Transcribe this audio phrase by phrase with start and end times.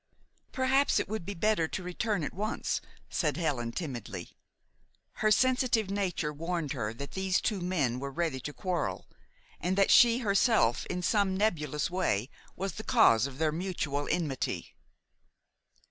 [0.51, 4.31] "Perhaps it would be better to return at once," said Helen timidly.
[5.21, 9.07] Her sensitive nature warned her that these two men were ready to quarrel,
[9.59, 14.73] and that she herself, in some nebulous way, was the cause of their mutual enmity.